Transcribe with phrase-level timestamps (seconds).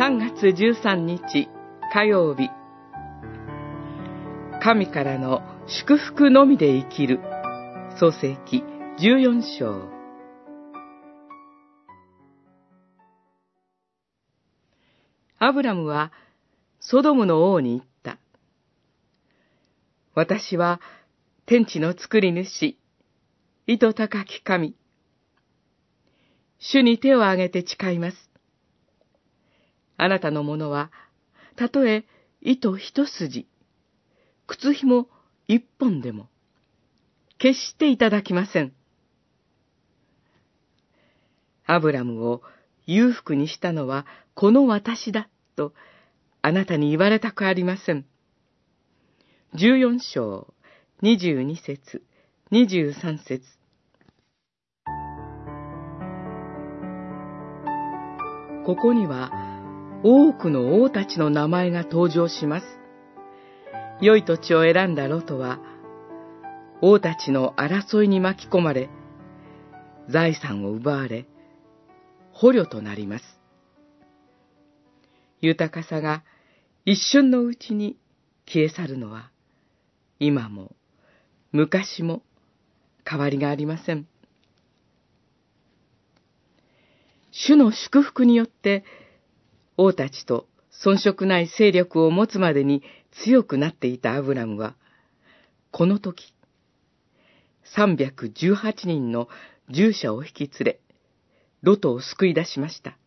[0.00, 1.50] 3月13日
[1.92, 2.48] 火曜日
[4.62, 7.20] 神からの祝福のみで生きる
[7.98, 8.64] 創世記
[8.98, 9.90] 14章
[15.38, 16.12] アブラムは
[16.80, 18.18] ソドムの王に言った。
[20.14, 20.80] 私は
[21.44, 22.78] 天地の作り主、
[23.66, 24.74] 意図高き神。
[26.58, 28.29] 主に手を挙げて誓います。
[30.02, 30.90] あなたのものは、
[31.56, 32.06] たとえ
[32.40, 33.46] 糸一筋、
[34.46, 35.08] 靴紐
[35.46, 36.30] 一本でも、
[37.36, 38.72] 決していただきません。
[41.66, 42.42] アブラムを
[42.86, 45.74] 裕福にしたのはこの私だと
[46.40, 48.06] あなたに言われたくありません。
[49.54, 50.54] 14章
[51.02, 52.02] 22節
[52.52, 53.44] 23節
[58.64, 59.49] ここには
[60.02, 62.66] 多くの王たちの名前が登場します。
[64.00, 65.60] 良い土地を選んだロトは、
[66.80, 68.88] 王たちの争いに巻き込まれ、
[70.08, 71.26] 財産を奪われ、
[72.32, 73.24] 捕虜となります。
[75.42, 76.22] 豊かさが
[76.86, 77.98] 一瞬のうちに
[78.46, 79.30] 消え去るのは、
[80.18, 80.74] 今も
[81.52, 82.22] 昔も
[83.04, 84.06] 変わりがありません。
[87.32, 88.84] 主の祝福によって、
[89.82, 90.46] 王たちと
[90.84, 92.82] 遜色ない勢力を持つまでに
[93.24, 94.76] 強くなっていたアブラムは、
[95.70, 96.34] この時、
[97.74, 99.28] 318人の
[99.70, 100.80] 従者を引き連れ、
[101.62, 102.98] ロトを救い出しました。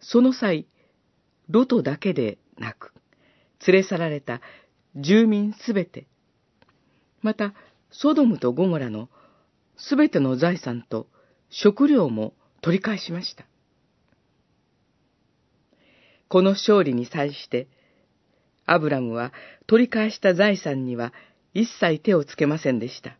[0.00, 0.66] その際、
[1.48, 2.92] ロトだけでなく、
[3.66, 4.42] 連れ去られた
[4.96, 6.06] 住民すべて、
[7.22, 7.54] また、
[7.90, 9.08] ソドムとゴモラの
[9.78, 11.06] すべての財産と
[11.48, 13.46] 食料も取り返しました。
[16.28, 17.68] この勝利に際して、
[18.64, 19.32] アブラムは
[19.66, 21.12] 取り返した財産には
[21.54, 23.16] 一切手をつけませんでした。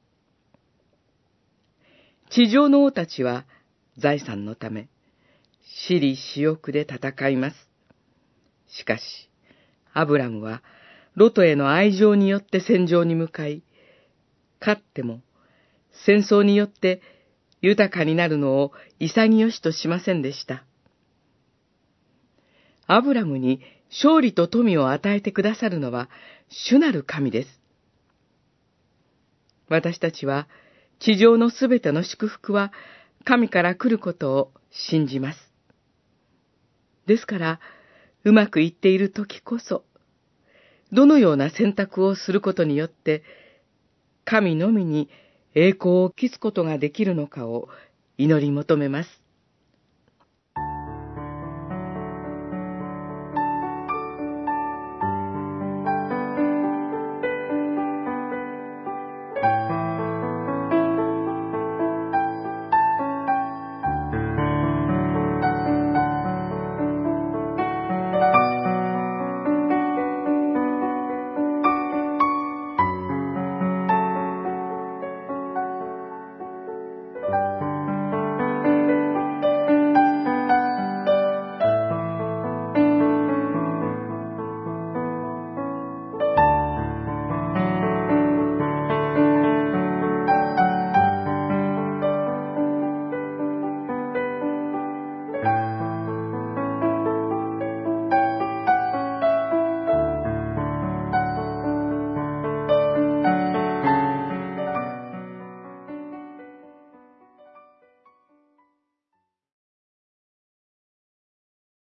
[2.30, 3.44] 地上の王たちは
[3.96, 4.88] 財産のため、
[5.62, 7.56] 私利私欲で戦います。
[8.68, 9.02] しかし、
[9.92, 10.62] アブラムは、
[11.14, 13.62] ロトへの愛情によって戦場に向かい、
[14.60, 15.20] 勝っても、
[16.04, 17.00] 戦争によって
[17.62, 20.64] 豊かになるのを潔しとしませんでした。
[22.86, 23.60] アブラムに
[23.90, 26.08] 勝利と富を与えてくださるのは
[26.48, 27.60] 主なる神です。
[29.68, 30.48] 私たちは
[30.98, 32.72] 地上のすべての祝福は
[33.24, 35.38] 神から来ることを信じます。
[37.06, 37.60] ですから、
[38.24, 39.84] うまくいっている時こそ、
[40.92, 43.22] どのような選択をすることによって、
[44.24, 45.08] 神のみに
[45.54, 47.68] 栄光を期すことができるのかを
[48.18, 49.25] 祈り求めます。